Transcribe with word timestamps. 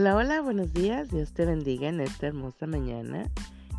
Hola, 0.00 0.14
hola, 0.14 0.40
buenos 0.42 0.72
días. 0.72 1.10
Dios 1.10 1.32
te 1.32 1.44
bendiga 1.44 1.88
en 1.88 1.98
esta 1.98 2.28
hermosa 2.28 2.68
mañana. 2.68 3.28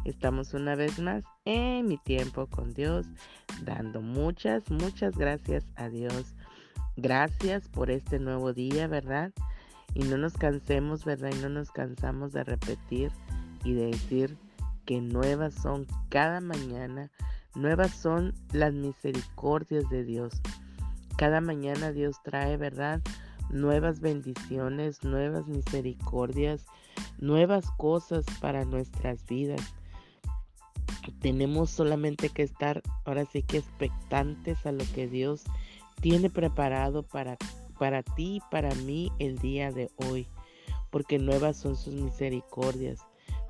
Estamos 0.04 0.54
una 0.54 0.76
vez 0.76 1.00
más 1.00 1.24
en 1.46 1.88
mi 1.88 1.98
tiempo 1.98 2.46
con 2.48 2.74
Dios, 2.74 3.06
dando 3.64 4.02
muchas, 4.02 4.70
muchas 4.70 5.18
gracias 5.18 5.64
a 5.78 5.88
Dios. 5.88 6.36
Gracias 6.98 7.70
por 7.70 7.90
este 7.90 8.20
nuevo 8.20 8.52
día, 8.52 8.88
¿verdad? 8.88 9.32
Y 9.94 10.04
no 10.04 10.18
nos 10.18 10.34
cansemos, 10.34 11.06
¿verdad? 11.06 11.30
Y 11.34 11.42
no 11.42 11.48
nos 11.48 11.72
cansamos 11.72 12.34
de 12.34 12.44
repetir 12.44 13.14
y 13.64 13.74
de 13.76 13.86
decir 13.86 14.38
que 14.84 15.00
nuevas 15.00 15.54
son 15.54 15.88
cada 16.10 16.42
mañana, 16.42 17.12
nuevas 17.56 17.92
son 17.92 18.34
las 18.52 18.74
misericordias 18.74 19.90
de 19.90 20.04
Dios. 20.04 20.34
Cada 21.18 21.40
mañana 21.40 21.94
Dios 21.94 22.18
trae, 22.26 22.58
¿verdad? 22.58 23.00
Nuevas 23.50 24.00
bendiciones, 24.00 25.04
nuevas 25.04 25.48
misericordias, 25.48 26.66
nuevas 27.18 27.66
cosas 27.78 28.26
para 28.42 28.66
nuestras 28.66 29.26
vidas. 29.26 29.62
Tenemos 31.22 31.70
solamente 31.70 32.30
que 32.30 32.44
estar 32.44 32.82
ahora 33.06 33.26
sí 33.26 33.44
que 33.44 33.58
expectantes 33.58 34.66
a 34.66 34.72
lo 34.72 34.84
que 34.94 35.08
Dios 35.08 35.44
tiene 36.02 36.30
preparado 36.30 37.04
para, 37.04 37.38
para 37.78 38.04
ti 38.04 38.38
y 38.38 38.42
para 38.52 38.74
mí 38.76 39.12
el 39.20 39.38
día 39.38 39.72
de 39.72 39.90
hoy, 39.98 40.28
porque 40.92 41.20
nuevas 41.20 41.58
son 41.58 41.76
sus 41.76 41.94
misericordias. 41.94 43.00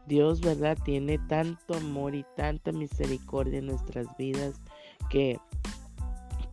Dios, 0.07 0.41
¿verdad? 0.41 0.77
Tiene 0.83 1.19
tanto 1.19 1.75
amor 1.75 2.15
y 2.15 2.25
tanta 2.35 2.71
misericordia 2.71 3.59
en 3.59 3.67
nuestras 3.67 4.07
vidas 4.17 4.59
que 5.09 5.39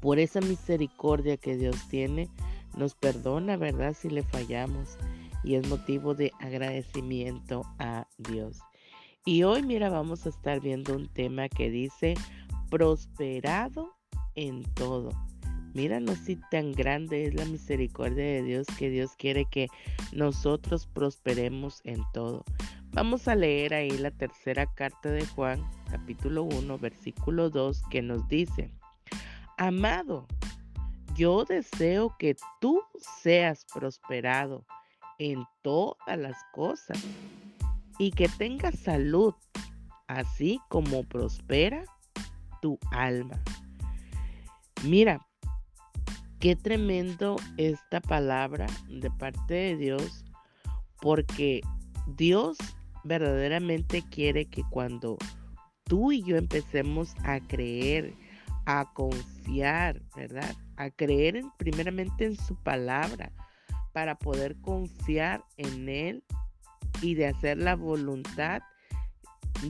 por 0.00 0.19
esa 0.19 0.41
misericordia 0.41 1.36
que 1.36 1.56
Dios 1.56 1.77
tiene, 1.88 2.28
nos 2.77 2.94
perdona, 2.94 3.56
¿verdad? 3.56 3.94
Si 3.98 4.08
le 4.08 4.22
fallamos 4.22 4.98
y 5.42 5.55
es 5.55 5.69
motivo 5.69 6.14
de 6.14 6.32
agradecimiento 6.41 7.62
a 7.78 8.06
Dios. 8.18 8.58
Y 9.24 9.42
hoy, 9.42 9.62
mira, 9.62 9.91
vamos 9.91 10.27
a 10.27 10.28
estar 10.28 10.60
viendo 10.60 10.94
un 10.94 11.08
tema 11.08 11.48
que 11.48 11.70
dice 11.70 12.14
prosperado 12.70 13.96
en 14.34 14.62
todo. 14.74 15.10
Mira, 15.74 16.00
no 16.00 16.14
si 16.14 16.36
tan 16.50 16.72
grande 16.72 17.27
es 17.27 17.34
la 17.34 17.44
misericordia 17.44 18.24
de 18.24 18.42
Dios 18.42 18.66
que 18.78 18.88
Dios 18.88 19.11
quiere 19.18 19.44
que 19.44 19.68
nosotros 20.12 20.86
prosperemos 20.86 21.80
en 21.84 22.00
todo. 22.14 22.44
Vamos 22.92 23.28
a 23.28 23.34
leer 23.34 23.74
ahí 23.74 23.90
la 23.90 24.11
tercera 24.11 24.66
carta 24.74 25.11
de 25.11 25.27
Juan, 25.27 25.62
capítulo 25.90 26.44
1, 26.44 26.78
versículo 26.78 27.50
2, 27.50 27.83
que 27.90 28.00
nos 28.00 28.27
dice, 28.27 28.70
Amado, 29.58 30.27
yo 31.17 31.45
deseo 31.45 32.14
que 32.19 32.36
tú 32.61 32.83
seas 33.22 33.64
prosperado 33.72 34.64
en 35.19 35.45
todas 35.62 36.19
las 36.19 36.36
cosas 36.53 37.03
y 37.98 38.11
que 38.11 38.28
tengas 38.28 38.78
salud, 38.78 39.34
así 40.06 40.61
como 40.69 41.03
prospera 41.05 41.84
tu 42.61 42.78
alma. 42.91 43.42
Mira, 44.84 45.27
qué 46.39 46.55
tremendo 46.55 47.36
esta 47.56 48.01
palabra 48.01 48.67
de 48.89 49.11
parte 49.11 49.55
de 49.55 49.77
Dios, 49.77 50.25
porque 51.01 51.62
Dios 52.06 52.58
verdaderamente 53.05 54.03
quiere 54.03 54.45
que 54.47 54.62
cuando 54.70 55.17
tú 55.84 56.12
y 56.12 56.23
yo 56.23 56.36
empecemos 56.36 57.14
a 57.25 57.41
creer, 57.41 58.14
a 58.67 58.92
confiar, 58.92 60.03
¿verdad? 60.14 60.55
A 60.77 60.91
creer 60.91 61.36
en, 61.36 61.50
primeramente 61.58 62.27
en 62.27 62.36
su 62.36 62.55
palabra 62.56 63.32
para 63.92 64.19
poder 64.19 64.56
confiar 64.60 65.44
en 65.56 65.88
Él 65.88 66.24
y 67.01 67.14
de 67.14 67.28
hacer 67.28 67.58
la 67.58 67.77
voluntad 67.77 68.62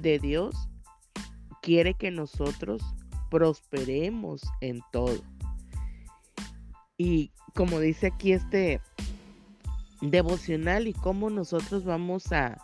de 0.00 0.18
Dios. 0.18 0.54
Quiere 1.62 1.94
que 1.94 2.10
nosotros 2.10 2.82
prosperemos 3.30 4.42
en 4.60 4.80
todo. 4.92 5.22
Y 6.98 7.30
como 7.54 7.80
dice 7.80 8.08
aquí 8.08 8.32
este 8.32 8.80
devocional 10.00 10.86
y 10.86 10.92
cómo 10.92 11.30
nosotros 11.30 11.84
vamos 11.84 12.32
a, 12.32 12.58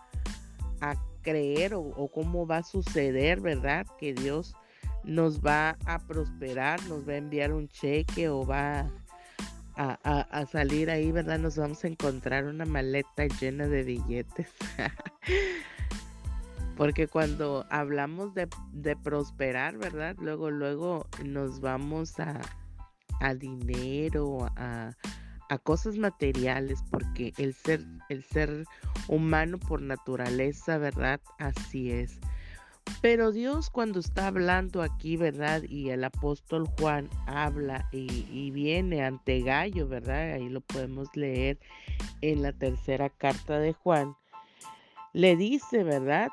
a 0.81 0.95
creer 1.23 1.75
o, 1.75 2.09
cómo 2.13 2.47
va 2.47 2.59
a 2.59 2.63
suceder, 2.63 3.41
¿verdad? 3.41 3.87
Que 3.99 4.13
Dios 4.13 4.55
nos 5.05 5.41
va 5.41 5.77
a 5.87 5.99
prosperar, 5.99 6.83
nos 6.87 7.09
va 7.09 7.13
a 7.13 7.17
enviar 7.17 7.53
un 7.53 7.69
cheque 7.69 8.29
o 8.29 8.47
va 8.47 8.91
a, 9.77 10.47
salir 10.51 10.91
ahí, 10.91 11.13
¿verdad? 11.13 11.39
Nos 11.39 11.57
vamos 11.57 11.85
a 11.85 11.89
encontrar 11.89 12.45
una 12.45 12.65
maleta 12.65 13.27
llena 13.27 13.67
de 13.67 13.83
billetes. 13.83 14.49
Porque 16.77 17.07
cuando 17.07 17.67
hablamos 17.71 18.35
de, 18.35 18.49
prosperar, 18.97 19.79
¿verdad? 19.79 20.17
Luego, 20.19 20.51
luego 20.51 21.07
nos 21.25 21.61
vamos 21.61 22.19
a, 22.19 22.41
a 23.21 23.35
dinero, 23.35 24.51
a, 24.57 24.93
a 25.53 25.59
cosas 25.59 25.99
materiales, 25.99 26.83
porque 26.91 27.35
el 27.37 27.53
ser, 27.53 27.85
el 28.09 28.25
ser 28.25 28.65
humano 29.07 29.59
por 29.59 29.83
naturaleza, 29.83 30.79
¿verdad? 30.79 31.21
Así 31.39 31.91
es. 31.91 32.19
Pero 33.03 33.33
Dios 33.33 33.69
cuando 33.69 33.99
está 33.99 34.29
hablando 34.29 34.81
aquí, 34.81 35.17
¿verdad? 35.17 35.65
Y 35.69 35.91
el 35.91 36.05
apóstol 36.05 36.69
Juan 36.79 37.11
habla 37.27 37.89
y, 37.91 38.53
viene 38.53 39.05
ante 39.05 39.41
Gallo, 39.41 39.89
¿verdad? 39.89 40.35
Ahí 40.35 40.49
lo 40.49 40.61
podemos 40.61 41.09
leer 41.17 41.59
en 42.21 42.43
la 42.43 42.53
tercera 42.53 43.11
carta 43.11 43.59
de 43.59 43.73
Juan. 43.73 44.15
Le 45.13 45.35
dice, 45.35 45.83
¿verdad? 45.83 46.29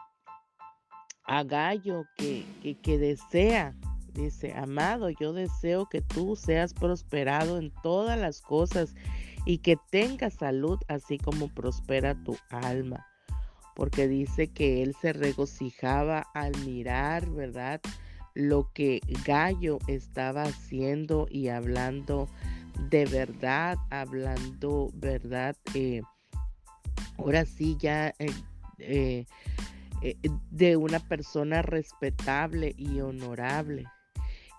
A 1.23 1.43
Gallo 1.43 2.05
que, 2.17 2.45
que, 2.61 2.75
que 2.75 2.99
desea, 2.99 3.75
dice, 4.13 4.53
amado, 4.53 5.09
yo 5.09 5.33
deseo 5.33 5.87
que 5.89 6.01
tú 6.01 6.35
seas 6.35 6.75
prosperado 6.75 7.57
en 7.57 7.71
todas 7.81 8.19
las 8.19 8.41
cosas 8.41 8.93
y 9.43 9.57
que 9.57 9.75
tengas 9.89 10.35
salud 10.35 10.77
así 10.87 11.17
como 11.17 11.47
prospera 11.47 12.13
tu 12.23 12.37
alma 12.51 13.09
porque 13.79 14.09
dice 14.09 14.49
que 14.49 14.83
él 14.83 14.93
se 15.01 15.13
regocijaba 15.13 16.27
al 16.33 16.51
mirar, 16.65 17.29
¿verdad? 17.29 17.79
Lo 18.33 18.69
que 18.73 18.99
Gallo 19.25 19.79
estaba 19.87 20.43
haciendo 20.43 21.27
y 21.31 21.47
hablando 21.47 22.27
de 22.89 23.05
verdad, 23.05 23.77
hablando, 23.89 24.89
¿verdad? 24.95 25.55
Eh, 25.75 26.01
ahora 27.17 27.45
sí 27.45 27.77
ya 27.79 28.13
eh, 28.19 29.25
eh, 30.01 30.17
de 30.51 30.75
una 30.75 30.99
persona 30.99 31.61
respetable 31.61 32.75
y 32.75 32.99
honorable. 32.99 33.85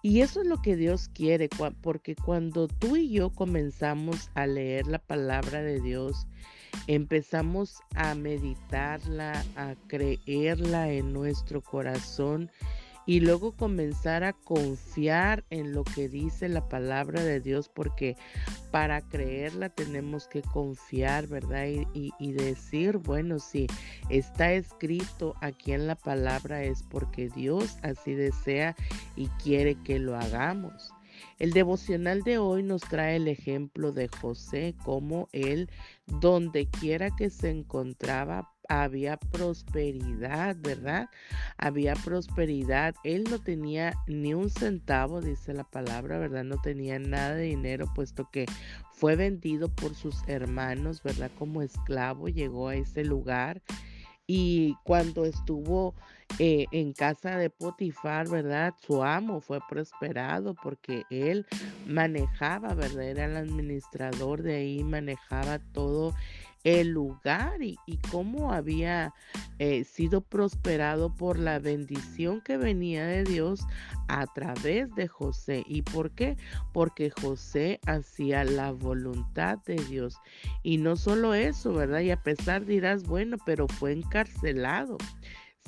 Y 0.03 0.23
eso 0.23 0.41
es 0.41 0.47
lo 0.47 0.63
que 0.63 0.77
Dios 0.77 1.11
quiere, 1.13 1.49
porque 1.83 2.17
cuando 2.17 2.69
tú 2.69 2.97
y 2.97 3.11
yo 3.11 3.31
comenzamos 3.31 4.31
a 4.35 4.47
leer 4.47 4.87
la 4.87 4.99
palabra 4.99 5.63
de 5.63 5.81
Dios, 5.81 6.27
empezamos 6.87 7.81
a 7.95 8.15
meditarla, 8.15 9.45
a 9.57 9.75
creerla 9.89 10.91
en 10.91 11.13
nuestro 11.13 11.61
corazón 11.61 12.51
y 13.07 13.21
luego 13.21 13.53
comenzar 13.57 14.25
a 14.25 14.33
confiar 14.33 15.45
en 15.51 15.73
lo 15.73 15.85
que 15.85 16.09
dice 16.09 16.49
la 16.49 16.69
palabra 16.69 17.25
de 17.25 17.41
Dios, 17.41 17.69
porque 17.69 18.17
para 18.71 19.01
creerla 19.01 19.69
tenemos 19.69 20.29
que 20.29 20.43
confiar, 20.43 21.27
¿verdad? 21.27 21.67
Y, 21.93 22.33
decir, 22.33 22.99
bueno, 22.99 23.41
si 23.41 23.67
está 24.11 24.53
escrito 24.53 25.35
aquí 25.41 25.73
en 25.73 25.89
la 25.89 25.97
palabra 25.97 26.63
es 26.63 26.85
porque 26.85 27.29
Dios 27.29 27.79
así 27.83 28.15
desea 28.15 28.77
y 29.21 29.29
quiere 29.43 29.75
que 29.75 29.99
lo 29.99 30.17
hagamos. 30.17 30.95
El 31.39 31.53
devocional 31.53 32.23
de 32.23 32.39
hoy 32.39 32.63
nos 32.63 32.81
trae 32.81 33.17
el 33.17 33.29
ejemplo 33.29 33.93
de 33.93 34.09
José, 34.09 34.75
como 34.83 35.29
él, 35.33 35.69
donde 36.07 36.71
quiera 36.71 37.11
que 37.15 37.29
se 37.29 37.51
encontraba, 37.51 38.51
había 38.71 39.19
prosperidad, 39.19 40.57
¿verdad? 40.61 41.11
Había 41.59 41.95
prosperidad. 41.97 42.95
Él 43.05 43.25
no 43.29 43.41
tenía 43.41 43.93
ni 44.07 44.33
un 44.33 44.49
centavo, 44.49 45.21
dice 45.21 45.53
la 45.53 45.65
palabra, 45.65 46.19
¿verdad? 46.19 46.45
No 46.45 46.57
tenía 46.63 46.99
nada 46.99 47.35
de 47.35 47.43
dinero, 47.43 47.93
puesto 47.95 48.31
que 48.31 48.47
fue 48.93 49.17
vendido 49.17 49.69
por 49.69 49.95
sus 49.95 50.27
hermanos, 50.29 51.03
¿verdad? 51.03 51.31
Como 51.39 51.61
esclavo, 51.61 52.29
llegó 52.29 52.69
a 52.69 52.77
ese 52.77 53.05
lugar 53.05 53.61
y 54.33 54.77
cuando 54.85 55.25
estuvo 55.25 55.93
eh, 56.39 56.67
en 56.71 56.93
casa 56.93 57.37
de 57.37 57.51
Potifar, 57.51 58.29
¿verdad? 58.29 58.75
Su 58.87 59.03
amo 59.03 59.41
fue 59.41 59.59
prosperado 59.69 60.55
porque 60.55 61.03
él 61.11 61.47
manejaba, 61.85 62.75
¿verdad? 62.75 63.03
Era 63.03 63.25
el 63.25 63.37
administrador 63.37 64.43
de 64.43 64.55
ahí, 64.55 64.85
manejaba 64.85 65.59
todo 65.59 66.15
el 66.65 66.89
lugar 66.89 67.63
y, 67.63 67.79
cómo 68.11 68.53
había 68.53 69.15
eh, 69.59 69.85
sido 69.85 70.21
prosperado 70.21 71.15
por 71.15 71.39
la 71.39 71.59
bendición 71.59 72.41
que 72.41 72.57
venía 72.57 73.07
de 73.07 73.25
Dios 73.25 73.61
a 74.09 74.27
través 74.27 74.95
de 74.95 75.09
José. 75.09 75.65
¿Y 75.67 75.83
por 75.83 76.11
qué? 76.11 76.37
Porque 76.73 77.11
José 77.11 77.81
hacía 77.87 78.45
la 78.45 78.73
voluntad 78.73 79.59
de 79.65 79.77
Dios. 79.77 80.17
Y 80.63 80.79
no 80.79 80.97
solo 80.97 81.35
eso, 81.35 81.73
¿verdad? 81.73 82.01
Y 82.01 82.11
a 82.11 82.23
pesar 82.23 82.67
dirás, 82.67 83.05
bueno, 83.05 83.37
pero 83.45 83.69
fue 83.69 83.93
encarcelado. 83.93 84.99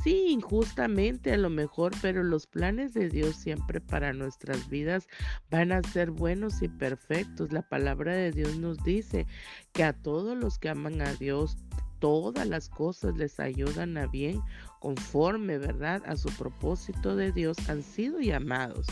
Sí, 0.01 0.27
injustamente 0.31 1.33
a 1.33 1.37
lo 1.37 1.49
mejor, 1.51 1.93
pero 2.03 2.25
los 2.25 2.47
planes 2.47 2.93
de 2.93 3.09
Dios 3.09 3.37
siempre 3.37 3.81
para 3.81 4.13
nuestras 4.13 4.69
vidas 4.69 5.07
van 5.51 5.71
a 5.71 5.83
ser 5.83 6.11
buenos 6.11 6.61
y 6.63 6.69
perfectos. 6.69 7.53
La 7.53 7.63
palabra 7.63 8.13
de 8.15 8.33
Dios 8.33 8.57
nos 8.59 8.83
dice 8.83 9.27
que 9.73 9.85
a 9.85 9.93
todos 9.93 10.37
los 10.37 10.59
que 10.59 10.71
aman 10.71 11.03
a 11.03 11.13
Dios, 11.15 11.57
todas 12.01 12.49
las 12.49 12.69
cosas 12.69 13.17
les 13.17 13.39
ayudan 13.39 13.97
a 13.97 14.07
bien 14.07 14.41
conforme, 14.81 15.59
¿verdad? 15.59 16.03
A 16.07 16.17
su 16.17 16.31
propósito 16.31 17.15
de 17.15 17.31
Dios 17.31 17.57
han 17.69 17.85
sido 17.85 18.19
llamados. 18.19 18.87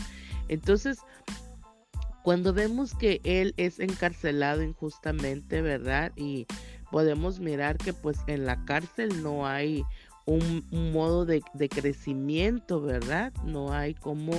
Entonces, 0.47 0.99
cuando 2.23 2.53
vemos 2.53 2.93
que 2.93 3.19
Él 3.25 3.53
es 3.57 3.79
encarcelado 3.79 4.63
injustamente, 4.63 5.61
¿verdad? 5.61 6.13
Y 6.15 6.45
podemos 6.89 7.39
mirar 7.39 7.77
que 7.77 7.93
pues 7.93 8.19
en 8.27 8.45
la 8.45 8.63
cárcel 8.63 9.23
no 9.23 9.47
hay 9.47 9.83
un, 10.25 10.63
modo 10.91 11.25
de, 11.25 11.41
crecimiento, 11.69 12.81
¿verdad? 12.81 13.33
No 13.45 13.73
hay 13.73 13.93
como 13.93 14.33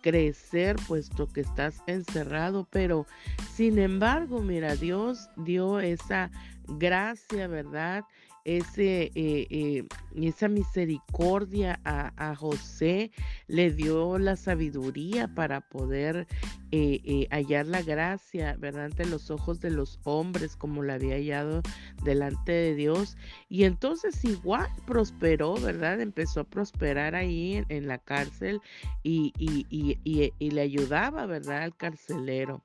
crecer 0.00 0.76
puesto 0.86 1.26
que 1.26 1.40
estás 1.40 1.82
encerrado, 1.86 2.66
pero 2.70 3.06
sin 3.54 3.78
embargo, 3.78 4.40
mira, 4.40 4.76
Dios 4.76 5.28
dio 5.36 5.80
esa 5.80 6.30
gracia, 6.68 7.48
¿verdad? 7.48 8.04
Ese, 8.46 9.10
eh, 9.16 9.46
eh, 9.50 9.84
esa 10.14 10.46
misericordia 10.46 11.80
a, 11.84 12.34
José, 12.36 13.10
le 13.48 13.72
dio 13.72 14.18
la 14.18 14.36
sabiduría 14.36 15.26
para 15.26 15.60
poder 15.60 16.28
eh, 16.70 17.26
hallar 17.30 17.66
la 17.66 17.82
gracia, 17.82 18.56
¿verdad? 18.58 18.84
Ante 18.86 19.04
los 19.04 19.30
ojos 19.32 19.60
de 19.60 19.70
los 19.70 19.98
hombres, 20.04 20.54
como 20.54 20.84
la 20.84 20.94
había 20.94 21.16
hallado 21.16 21.62
delante 22.04 22.52
de 22.52 22.74
Dios. 22.76 23.16
Y 23.48 23.64
entonces 23.64 24.24
igual 24.24 24.68
prosperó, 24.86 25.54
¿verdad? 25.54 26.00
Empezó 26.00 26.40
a 26.40 26.44
prosperar 26.44 27.16
ahí 27.16 27.64
en, 27.68 27.88
la 27.88 27.98
cárcel 27.98 28.60
y, 29.02 29.32
y 29.38 30.50
le 30.50 30.60
ayudaba, 30.60 31.26
¿verdad? 31.26 31.62
Al 31.62 31.76
carcelero. 31.76 32.62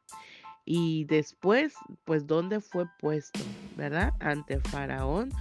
Y 0.63 1.05
después, 1.05 1.73
pues, 2.05 2.27
¿dónde 2.27 2.61
fue 2.61 2.85
puesto? 2.99 3.39
¿Verdad? 3.75 4.13
Ante 4.19 4.59
Faraón 4.59 5.31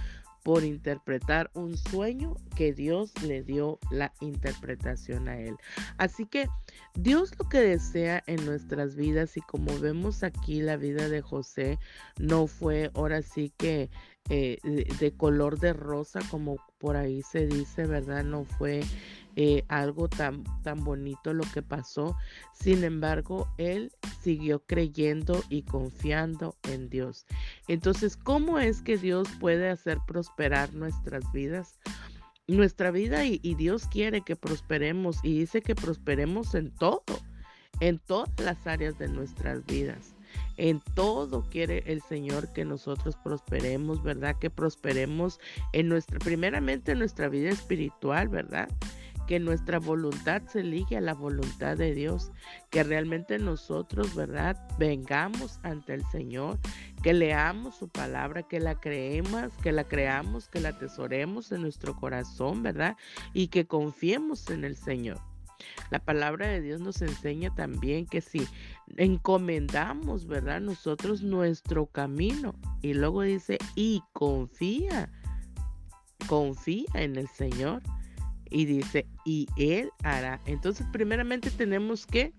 por 0.43 0.63
interpretar 0.63 1.51
un 1.53 1.77
sueño 1.77 2.35
que 2.55 2.73
Dios 2.73 3.11
le 3.23 3.43
dio 3.43 3.79
la 3.91 4.13
interpretación 4.21 5.27
a 5.27 5.39
él. 5.39 5.55
Así 5.97 6.25
que 6.25 6.47
Dios 6.95 7.31
lo 7.37 7.47
que 7.47 7.59
desea 7.59 8.23
en 8.27 8.45
nuestras 8.45 8.95
vidas 8.95 9.37
y 9.37 9.41
como 9.41 9.77
vemos 9.79 10.23
aquí 10.23 10.61
la 10.61 10.77
vida 10.77 11.09
de 11.09 11.21
José 11.21 11.77
no 12.19 12.47
fue 12.47 12.91
ahora 12.93 13.21
sí 13.21 13.53
que 13.57 13.89
eh, 14.29 14.59
de 14.99 15.11
color 15.11 15.59
de 15.59 15.73
rosa 15.73 16.19
como 16.29 16.57
por 16.77 16.95
ahí 16.95 17.21
se 17.21 17.47
dice, 17.47 17.85
¿verdad? 17.85 18.23
No 18.23 18.45
fue 18.45 18.81
eh, 19.35 19.63
algo 19.69 20.09
tan, 20.09 20.43
tan 20.63 20.83
bonito 20.83 21.33
lo 21.33 21.43
que 21.53 21.61
pasó. 21.61 22.17
Sin 22.53 22.83
embargo, 22.83 23.47
él 23.57 23.91
siguió 24.21 24.63
creyendo 24.65 25.41
y 25.49 25.63
confiando 25.63 26.55
en 26.63 26.89
Dios. 26.89 27.25
Entonces, 27.67 28.17
¿cómo 28.17 28.59
es 28.59 28.81
que 28.81 28.97
Dios 28.97 29.27
puede 29.39 29.69
hacer 29.69 29.99
prosperar 30.05 30.73
nuestras 30.73 31.31
vidas? 31.31 31.79
Nuestra 32.47 32.91
vida 32.91 33.25
y, 33.25 33.39
y 33.43 33.55
Dios 33.55 33.87
quiere 33.87 34.21
que 34.21 34.35
prosperemos 34.35 35.17
y 35.23 35.39
dice 35.39 35.61
que 35.61 35.75
prosperemos 35.75 36.53
en 36.55 36.71
todo, 36.71 37.03
en 37.79 37.99
todas 37.99 38.29
las 38.39 38.67
áreas 38.67 38.97
de 38.97 39.07
nuestras 39.07 39.65
vidas. 39.65 40.15
En 40.57 40.81
todo 40.95 41.43
quiere 41.49 41.83
el 41.87 42.01
Señor 42.01 42.51
que 42.53 42.65
nosotros 42.65 43.15
prosperemos, 43.23 44.03
¿verdad? 44.03 44.37
Que 44.39 44.49
prosperemos 44.49 45.39
en 45.73 45.87
nuestra, 45.89 46.19
primeramente 46.19 46.91
en 46.91 46.99
nuestra 46.99 47.29
vida 47.29 47.49
espiritual, 47.49 48.27
¿verdad? 48.27 48.69
Que 49.31 49.39
nuestra 49.39 49.79
voluntad 49.79 50.41
se 50.49 50.61
ligue 50.61 50.97
a 50.97 50.99
la 50.99 51.13
voluntad 51.13 51.77
de 51.77 51.95
Dios, 51.95 52.33
que 52.69 52.83
realmente 52.83 53.39
nosotros, 53.39 54.13
¿verdad? 54.13 54.57
Vengamos 54.77 55.57
ante 55.63 55.93
el 55.93 56.03
Señor, 56.07 56.59
que 57.01 57.13
leamos 57.13 57.77
su 57.77 57.87
palabra, 57.87 58.43
que 58.43 58.59
la 58.59 58.75
creemos, 58.75 59.53
que 59.63 59.71
la 59.71 59.85
creamos, 59.85 60.49
que 60.49 60.59
la 60.59 60.67
atesoremos 60.67 61.53
en 61.53 61.61
nuestro 61.61 61.95
corazón, 61.95 62.61
¿verdad? 62.61 62.97
Y 63.31 63.47
que 63.47 63.65
confiemos 63.67 64.49
en 64.49 64.65
el 64.65 64.75
Señor. 64.75 65.21
La 65.91 65.99
palabra 65.99 66.49
de 66.49 66.59
Dios 66.59 66.81
nos 66.81 67.01
enseña 67.01 67.55
también 67.55 68.07
que 68.07 68.19
si 68.19 68.45
encomendamos, 68.97 70.27
¿verdad? 70.27 70.59
Nosotros 70.59 71.23
nuestro 71.23 71.85
camino. 71.85 72.53
Y 72.81 72.95
luego 72.95 73.21
dice, 73.21 73.59
y 73.75 74.03
confía, 74.11 75.09
confía 76.27 76.89
en 76.95 77.15
el 77.15 77.29
Señor 77.29 77.81
y 78.51 78.65
dice, 78.65 79.07
y 79.25 79.47
Él 79.57 79.89
hará. 80.03 80.39
Entonces, 80.45 80.85
primeramente 80.91 81.49
tenemos 81.49 82.05
que 82.05 82.33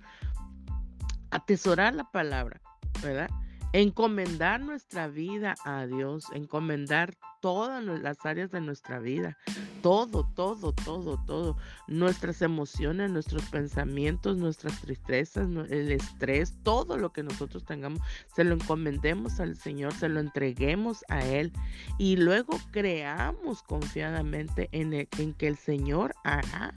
atesorar 1.31 1.94
la 1.94 2.05
palabra, 2.05 2.61
¿verdad? 3.03 3.31
Encomendar 3.72 4.60
nuestra 4.60 5.08
vida 5.08 5.54
a 5.64 5.86
Dios, 5.86 6.26
encomendar 6.34 7.16
todas 7.42 7.82
las 7.82 8.24
áreas 8.24 8.52
de 8.52 8.60
nuestra 8.60 9.00
vida, 9.00 9.36
todo, 9.82 10.24
todo, 10.36 10.72
todo, 10.72 11.19
todo, 11.26 11.56
nuestras 11.88 12.40
emociones, 12.40 13.10
nuestros 13.10 13.42
pensamientos, 13.46 14.36
nuestras 14.36 14.80
tristezas, 14.80 15.48
el 15.70 15.90
estrés, 15.90 16.54
todo 16.62 16.96
lo 16.96 17.12
que 17.12 17.24
nosotros 17.24 17.64
tengamos, 17.64 18.00
se 18.34 18.44
lo 18.44 18.54
encomendemos 18.54 19.40
al 19.40 19.56
Señor, 19.56 19.92
se 19.92 20.08
lo 20.08 20.20
entreguemos 20.20 21.04
a 21.08 21.24
Él 21.24 21.52
y 21.98 22.16
luego 22.16 22.60
creamos 22.70 23.62
confiadamente 23.64 24.69
en, 24.70 25.06
que 25.34 25.48
el 25.48 25.56
Señor 25.56 26.14
hará, 26.22 26.72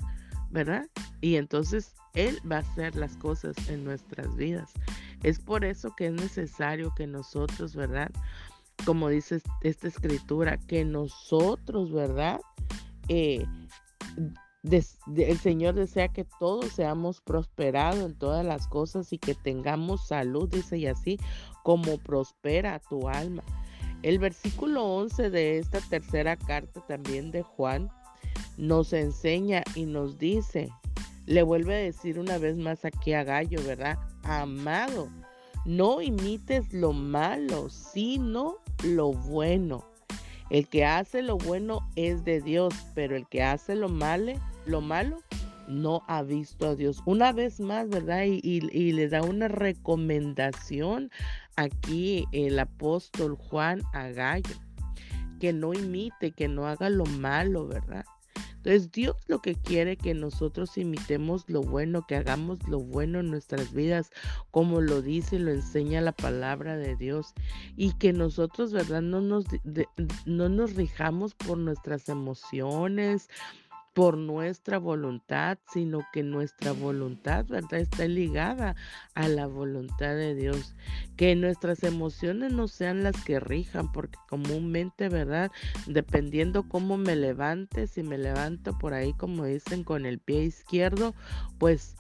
¿verdad? 0.56 0.88
Y 1.20 1.36
entonces 1.36 1.94
Él 2.14 2.40
va 2.50 2.58
a 2.58 2.60
hacer 2.60 2.96
las 2.96 3.18
cosas 3.18 3.56
en 3.68 3.84
nuestras 3.84 4.34
vidas. 4.38 4.72
Es 5.22 5.38
por 5.38 5.66
eso 5.66 5.94
que 5.98 6.08
es 6.08 6.14
necesario 6.14 6.94
que 6.96 7.08
nosotros, 7.08 7.76
¿verdad? 7.76 8.10
Como 8.86 9.10
dice 9.10 9.42
esta 9.62 9.88
escritura, 9.90 10.58
que 10.58 10.86
nosotros, 10.86 11.92
¿verdad? 11.92 12.40
Eh, 13.10 13.46
el 14.64 15.38
Señor 15.38 15.76
desea 15.76 16.08
que 16.08 16.26
todos 16.40 16.72
seamos 16.72 17.20
prosperados 17.20 18.00
en 18.00 18.18
todas 18.18 18.46
las 18.46 18.68
cosas 18.68 19.12
y 19.12 19.18
que 19.18 19.36
tengamos 19.36 20.08
salud, 20.08 20.48
dice 20.50 20.78
y 20.78 20.88
así 20.88 21.20
como 21.64 21.98
prospera 21.98 22.80
tu 22.80 23.10
alma. 23.10 23.44
El 24.04 24.20
versículo 24.20 24.86
11 24.86 25.30
de 25.32 25.58
esta 25.58 25.82
tercera 25.82 26.38
carta 26.38 26.80
también 26.88 27.32
de 27.32 27.42
Juan 27.44 27.92
nos 28.58 28.94
enseña 28.94 29.64
y 29.76 29.86
nos 29.86 30.18
dice, 30.18 30.70
le 31.26 31.44
vuelve 31.44 31.76
a 31.76 31.80
decir 31.80 32.20
una 32.20 32.38
vez 32.38 32.58
más 32.58 32.86
aquí 32.86 33.14
a 33.14 33.24
Gallo, 33.24 33.62
¿verdad? 33.66 33.98
Amado, 34.24 35.10
no 35.66 36.02
imites 36.02 36.74
lo 36.74 36.94
malo, 36.94 37.70
sino 37.70 38.58
lo 38.84 39.12
bueno. 39.12 39.86
El 40.50 40.68
que 40.68 40.86
hace 40.86 41.24
lo 41.24 41.38
bueno 41.38 41.80
es 41.96 42.24
de 42.24 42.40
Dios, 42.40 42.74
pero 42.94 43.16
el 43.16 43.28
que 43.28 43.42
hace 43.42 43.76
lo 43.76 43.90
malo, 43.90 44.34
lo 44.66 44.82
malo 44.82 45.18
no 45.68 46.04
ha 46.08 46.22
visto 46.22 46.68
a 46.68 46.76
Dios. 46.76 47.02
Una 47.06 47.32
vez 47.32 47.60
más, 47.60 47.90
¿verdad? 47.90 48.26
Y, 48.26 48.40
y, 48.44 48.92
le 48.92 49.10
da 49.10 49.24
una 49.24 49.48
recomendación 49.48 51.10
aquí 51.56 52.26
el 52.32 52.60
apóstol 52.60 53.36
Juan 53.36 53.82
a 53.94 54.10
Gallo, 54.10 54.56
que 55.40 55.52
no 55.52 55.74
imite, 55.74 56.32
que 56.32 56.48
no 56.48 56.68
haga 56.68 56.90
lo 56.90 57.06
malo, 57.06 57.68
¿verdad? 57.68 58.06
Entonces 58.66 58.92
Dios 58.92 59.16
lo 59.28 59.44
que 59.44 59.54
quiere 59.54 59.96
que 59.96 60.16
nosotros 60.16 60.76
imitemos 60.80 61.48
lo 61.48 61.62
bueno, 61.62 62.08
que 62.08 62.16
hagamos 62.16 62.68
lo 62.68 62.80
bueno 62.80 63.20
en 63.20 63.30
nuestras 63.30 63.72
vidas, 63.72 64.10
como 64.50 64.82
lo 64.82 65.04
dice 65.04 65.36
y 65.36 65.40
lo 65.40 65.52
enseña 65.52 66.02
la 66.02 66.14
palabra 66.14 66.76
de 66.76 66.96
Dios, 66.96 67.36
y 67.78 67.94
que 67.94 68.12
nosotros, 68.12 68.74
¿verdad? 68.74 69.04
No 69.04 69.22
nos, 69.22 69.46
no 70.26 70.50
nos 70.50 70.74
rijamos 70.74 71.36
por 71.36 71.60
nuestras 71.60 72.10
emociones, 72.10 73.30
por 73.96 74.18
nuestra 74.18 74.78
voluntad, 74.78 75.58
sino 75.72 76.06
que 76.12 76.22
nuestra 76.22 76.74
voluntad, 76.74 77.46
¿verdad? 77.48 77.80
Está 77.80 78.06
ligada 78.10 78.76
a 79.14 79.30
la 79.30 79.48
voluntad 79.48 80.16
de 80.16 80.36
Dios. 80.36 80.76
Que 81.16 81.34
nuestras 81.34 81.82
emociones 81.82 82.52
no 82.52 82.68
sean 82.68 83.04
las 83.04 83.24
que 83.24 83.40
rijan, 83.40 83.94
porque 83.94 84.20
comúnmente, 84.28 85.08
¿verdad? 85.08 85.50
Dependiendo 85.88 86.68
cómo 86.68 86.98
me 86.98 87.16
levante, 87.16 87.88
si 87.88 88.04
me 88.04 88.18
levanto 88.18 88.78
por 88.78 88.94
ahí, 88.94 89.14
como 89.14 89.46
dicen, 89.46 89.86
con 89.86 90.06
el 90.06 90.20
pie 90.20 90.44
izquierdo, 90.44 91.16
pues 91.58 91.96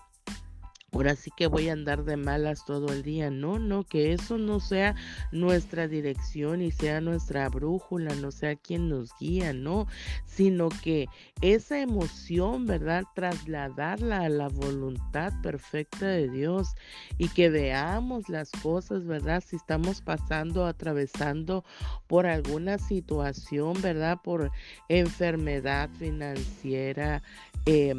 ahora 0.95 1.15
sí 1.15 1.29
que 1.35 1.47
voy 1.47 1.67
a 1.67 1.73
andar 1.73 2.05
de 2.05 2.15
malas 2.15 2.63
todo 2.63 2.93
el 2.93 3.03
día. 3.03 3.29
No, 3.29 3.59
no, 3.59 3.83
que 3.83 4.13
eso 4.13 4.37
no 4.37 4.61
sea 4.61 4.95
nuestra 5.31 5.89
dirección 5.89 6.61
y 6.61 6.71
sea 6.71 7.01
nuestra 7.01 7.49
brújula, 7.49 8.15
no 8.15 8.31
sea 8.31 8.55
quien 8.55 8.87
nos 8.87 9.11
guía, 9.19 9.51
no, 9.51 9.87
sino 10.25 10.69
que 10.69 11.07
esa 11.41 11.81
emoción, 11.81 12.65
¿verdad? 12.65 13.03
Trasladarla 13.13 14.21
a 14.21 14.29
la 14.29 14.47
voluntad 14.47 15.33
perfecta 15.43 16.07
de 16.07 16.29
Dios 16.29 16.69
y 17.17 17.27
que 17.27 17.49
veamos 17.49 18.29
las 18.29 18.49
cosas, 18.51 19.05
¿verdad? 19.05 19.43
Si 19.45 19.57
estamos 19.57 20.01
pasando, 20.01 20.65
atravesando 20.65 21.65
por 22.07 22.25
alguna 22.25 22.77
situación, 22.77 23.81
¿verdad? 23.81 24.19
Por 24.23 24.49
enfermedad 24.87 25.89
financiera, 25.99 27.21
eh, 27.65 27.95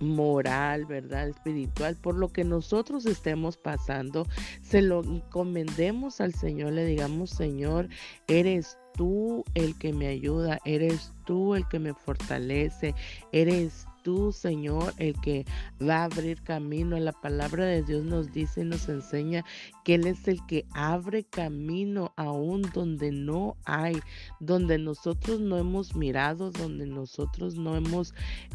moral, 0.00 0.86
¿verdad? 0.86 1.28
Espiritual, 1.28 1.96
por 1.96 2.14
lo 2.14 2.28
que 2.28 2.44
nosotros 2.44 3.06
estemos 3.06 3.56
pasando, 3.56 4.26
se 4.62 4.82
lo 4.82 5.02
encomendemos 5.02 6.20
al 6.20 6.34
Señor, 6.34 6.72
le 6.72 6.84
digamos, 6.84 7.30
Señor, 7.30 7.88
eres 8.26 8.78
tú 8.94 9.44
el 9.54 9.76
que 9.78 9.92
me 9.92 10.06
ayuda, 10.06 10.58
eres 10.64 11.12
tú 11.24 11.54
el 11.54 11.66
que 11.68 11.78
me 11.78 11.94
fortalece, 11.94 12.94
eres 13.32 13.86
tú, 14.02 14.30
Señor, 14.32 14.94
el 14.98 15.18
que 15.20 15.44
va 15.82 16.02
a 16.02 16.04
abrir 16.04 16.40
camino. 16.42 16.96
La 16.98 17.12
palabra 17.12 17.64
de 17.64 17.82
Dios 17.82 18.04
nos 18.04 18.32
dice 18.32 18.60
y 18.60 18.64
nos 18.64 18.88
enseña 18.88 19.44
que 19.84 19.94
Él 19.94 20.06
es 20.06 20.26
el 20.28 20.44
que 20.46 20.66
abre 20.74 21.24
camino 21.24 22.12
aún 22.16 22.62
donde 22.74 23.12
no 23.12 23.56
hay, 23.64 24.00
donde 24.40 24.78
nosotros 24.78 25.40
no 25.40 25.58
hemos 25.58 25.94
mirado, 25.94 26.50
donde 26.50 26.86
nosotros 26.86 27.54
no 27.54 27.76
hemos 27.76 28.14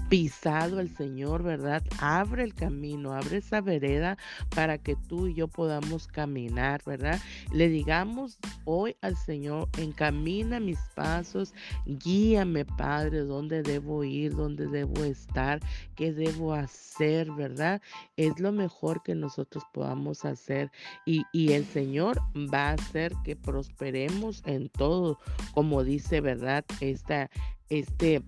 pisado 0.09 0.79
al 0.79 0.89
Señor, 0.89 1.43
¿verdad? 1.43 1.83
Abre 1.99 2.43
el 2.43 2.53
camino, 2.53 3.13
abre 3.13 3.37
esa 3.37 3.61
vereda 3.61 4.17
para 4.53 4.77
que 4.77 4.95
tú 4.95 5.27
y 5.27 5.35
yo 5.35 5.47
podamos 5.47 6.07
caminar, 6.07 6.81
¿verdad? 6.85 7.19
Le 7.53 7.69
digamos 7.69 8.39
hoy 8.65 8.95
al 9.01 9.15
Señor, 9.15 9.69
encamina 9.77 10.59
mis 10.59 10.79
pasos, 10.95 11.53
guíame, 11.85 12.65
Padre, 12.65 13.19
dónde 13.19 13.61
debo 13.61 14.03
ir, 14.03 14.35
dónde 14.35 14.67
debo 14.67 15.03
estar 15.03 15.59
qué 15.95 16.13
debo 16.13 16.53
hacer, 16.53 17.31
¿verdad? 17.31 17.81
Es 18.17 18.39
lo 18.39 18.51
mejor 18.51 19.03
que 19.03 19.15
nosotros 19.15 19.63
podamos 19.73 20.25
hacer 20.25 20.71
y, 21.05 21.18
y 21.31 21.53
el 21.53 21.65
Señor 21.65 22.19
va 22.35 22.69
a 22.69 22.73
hacer 22.73 23.13
que 23.23 23.35
prosperemos 23.35 24.43
en 24.45 24.69
todo, 24.69 25.19
como 25.53 25.83
dice, 25.83 26.21
¿verdad? 26.21 26.65
Esta, 26.81 27.29
este 27.69 28.21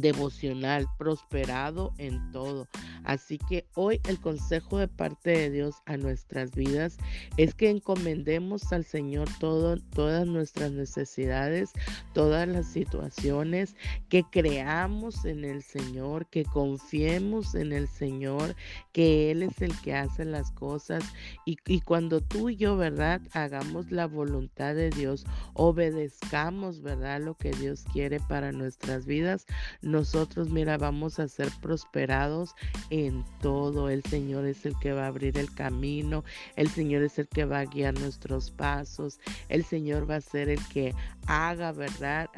devocional, 0.00 0.86
prosperado 0.98 1.92
en 1.98 2.30
todo. 2.32 2.68
Así 3.04 3.38
que 3.38 3.66
hoy 3.74 4.00
el 4.08 4.20
consejo 4.20 4.78
de 4.78 4.88
parte 4.88 5.30
de 5.30 5.50
Dios 5.50 5.74
a 5.86 5.96
nuestras 5.96 6.52
vidas 6.52 6.98
es 7.36 7.54
que 7.54 7.70
encomendemos 7.70 8.72
al 8.72 8.84
Señor 8.84 9.28
todo, 9.40 9.76
todas 9.76 10.26
nuestras 10.26 10.72
necesidades, 10.72 11.72
todas 12.12 12.46
las 12.48 12.66
situaciones, 12.66 13.74
que 14.08 14.24
creamos 14.30 15.24
en 15.24 15.44
el 15.44 15.62
Señor, 15.62 16.26
que 16.26 16.44
confiemos 16.44 17.54
en 17.54 17.72
el 17.72 17.88
Señor, 17.88 18.54
que 18.92 19.30
Él 19.30 19.42
es 19.42 19.60
el 19.62 19.78
que 19.80 19.94
hace 19.94 20.24
las 20.24 20.52
cosas. 20.52 21.02
Y, 21.44 21.58
y 21.66 21.80
cuando 21.80 22.20
tú 22.20 22.50
y 22.50 22.56
yo, 22.56 22.76
¿verdad? 22.76 23.20
Hagamos 23.32 23.90
la 23.90 24.06
voluntad 24.06 24.74
de 24.74 24.90
Dios, 24.90 25.24
obedezcamos, 25.54 26.82
¿verdad? 26.82 27.20
Lo 27.20 27.34
que 27.34 27.50
Dios 27.50 27.84
quiere 27.92 28.20
para 28.20 28.52
nuestras 28.52 29.06
vidas, 29.06 29.46
nosotros, 29.82 30.48
mira, 30.50 30.78
vamos 30.78 31.18
a 31.18 31.28
ser 31.28 31.48
prosperados 31.60 32.54
en 32.90 33.24
todo. 33.40 33.90
El 33.90 34.02
Señor 34.04 34.46
es 34.46 34.64
el 34.64 34.78
que 34.78 34.92
va 34.92 35.04
a 35.04 35.08
abrir 35.08 35.36
el 35.36 35.52
camino, 35.52 36.24
el 36.56 36.68
Señor 36.68 37.02
es 37.02 37.18
el 37.18 37.28
que 37.28 37.44
va 37.44 37.60
a 37.60 37.64
guiar 37.64 37.98
nuestros 37.98 38.50
pasos, 38.50 39.20
el 39.48 39.64
Señor 39.64 40.08
va 40.08 40.16
a 40.16 40.20
ser 40.20 40.48
el 40.48 40.64
que 40.68 40.94
haga, 41.26 41.72
¿verdad?, 41.72 42.28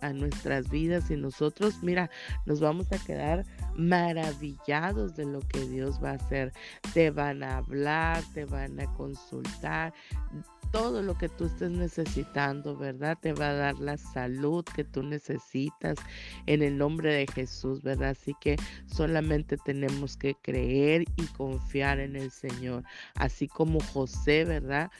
a, 0.00 0.12
nuestras 0.12 0.70
vidas 0.70 1.10
y 1.10 1.16
nosotros, 1.16 1.82
mira, 1.82 2.10
nos 2.46 2.60
vamos 2.60 2.90
a 2.92 2.98
quedar 2.98 3.44
maravillados 3.76 5.16
de 5.16 5.26
lo 5.26 5.40
que 5.40 5.60
Dios 5.68 6.02
va 6.02 6.12
a 6.12 6.14
hacer. 6.14 6.52
Te 6.94 7.10
van 7.10 7.42
a 7.42 7.58
hablar, 7.58 8.22
te 8.32 8.44
van 8.44 8.80
a 8.80 8.92
consultar 8.94 9.92
todo 10.72 11.02
lo 11.02 11.16
que 11.16 11.28
tú 11.28 11.46
estés 11.46 11.70
necesitando, 11.70 12.76
¿verdad? 12.76 13.18
Te 13.20 13.32
va 13.32 13.50
a 13.50 13.54
dar 13.54 13.78
la 13.78 13.96
salud 13.96 14.64
que 14.64 14.84
tú 14.84 15.02
necesitas 15.02 15.96
en 16.46 16.62
el 16.62 16.78
nombre 16.78 17.12
de 17.12 17.26
Jesús, 17.26 17.82
¿verdad? 17.82 18.10
Así 18.10 18.34
que 18.40 18.56
solamente 18.86 19.56
tenemos 19.56 20.16
que 20.16 20.34
creer 20.34 21.04
y 21.16 21.26
confiar 21.36 22.00
en 22.00 22.16
el 22.16 22.30
Señor, 22.30 22.84
así 23.14 23.48
como 23.48 23.80
José, 23.80 24.44
¿verdad? 24.44 24.90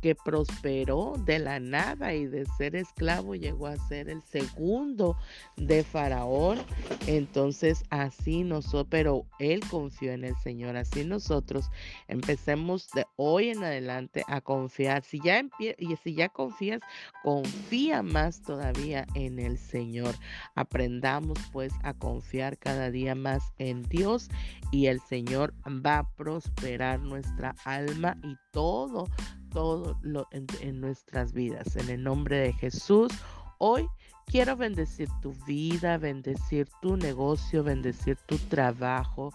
Que 0.00 0.14
prosperó 0.14 1.14
de 1.24 1.38
la 1.38 1.60
nada 1.60 2.14
y 2.14 2.26
de 2.26 2.46
ser 2.58 2.76
esclavo 2.76 3.34
llegó 3.34 3.66
a 3.66 3.76
ser 3.88 4.08
el 4.08 4.22
segundo 4.22 5.16
de 5.56 5.82
Faraón. 5.82 6.58
Entonces 7.06 7.82
así 7.90 8.44
nosotros, 8.44 8.86
pero 8.90 9.26
él 9.38 9.60
confió 9.68 10.12
en 10.12 10.24
el 10.24 10.36
Señor. 10.36 10.76
Así 10.76 11.04
nosotros 11.04 11.70
empecemos 12.08 12.88
de 12.94 13.04
hoy 13.16 13.50
en 13.50 13.64
adelante 13.64 14.24
a 14.28 14.40
confiar. 14.40 15.02
Si 15.02 15.20
ya 15.20 15.42
y 15.78 15.96
si 15.96 16.14
ya 16.14 16.28
confías, 16.28 16.80
confía 17.22 18.02
más 18.02 18.42
todavía 18.42 19.06
en 19.14 19.38
el 19.38 19.58
Señor. 19.58 20.14
Aprendamos 20.54 21.38
pues 21.52 21.72
a 21.82 21.94
confiar 21.94 22.58
cada 22.58 22.90
día 22.90 23.14
más 23.14 23.42
en 23.58 23.82
Dios 23.82 24.28
y 24.70 24.86
el 24.86 25.00
Señor 25.00 25.54
va 25.64 25.98
a 25.98 26.08
prosperar 26.16 27.00
nuestra 27.00 27.54
alma 27.64 28.16
y 28.22 28.36
todo 28.52 29.08
todo 29.54 29.96
lo 30.02 30.28
en, 30.32 30.80
nuestras 30.80 31.32
vidas. 31.32 31.76
En 31.76 31.88
el 31.88 32.02
nombre 32.02 32.36
de 32.38 32.52
Jesús, 32.52 33.12
hoy 33.58 33.88
quiero 34.26 34.56
bendecir 34.56 35.08
tu 35.22 35.32
vida, 35.46 35.96
bendecir 35.96 36.68
tu 36.82 36.96
negocio, 36.96 37.62
bendecir 37.62 38.18
tu 38.26 38.36
trabajo. 38.36 39.32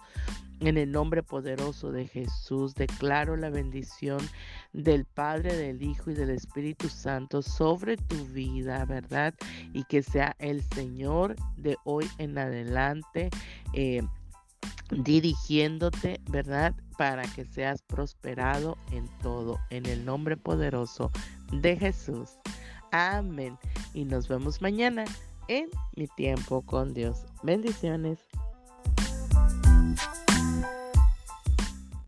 En 0.60 0.76
el 0.76 0.92
nombre 0.92 1.22
poderoso 1.22 1.90
de 1.90 2.06
Jesús, 2.06 2.74
declaro 2.74 3.34
la 3.34 3.48
bendición 3.48 4.20
del 4.74 5.06
Padre, 5.06 5.56
del 5.56 5.82
Hijo 5.82 6.10
y 6.10 6.14
del 6.14 6.28
Espíritu 6.28 6.90
Santo 6.90 7.40
sobre 7.40 7.96
tu 7.96 8.26
vida, 8.26 8.84
¿verdad? 8.84 9.32
Y 9.72 9.84
que 9.84 10.02
sea 10.02 10.36
el 10.38 10.62
Señor 10.62 11.34
de 11.56 11.78
hoy 11.84 12.06
en 12.18 12.36
adelante. 12.36 13.30
Eh, 13.72 14.02
dirigiéndote, 14.90 16.20
¿verdad? 16.30 16.74
Para 16.98 17.22
que 17.22 17.44
seas 17.44 17.82
prosperado 17.82 18.76
en 18.92 19.06
todo, 19.22 19.58
en 19.70 19.86
el 19.86 20.04
nombre 20.04 20.36
poderoso 20.36 21.10
de 21.52 21.76
Jesús. 21.76 22.30
Amén. 22.92 23.58
Y 23.94 24.04
nos 24.04 24.28
vemos 24.28 24.60
mañana 24.60 25.04
en 25.48 25.68
mi 25.96 26.06
tiempo 26.08 26.62
con 26.62 26.94
Dios. 26.94 27.24
Bendiciones. 27.42 28.18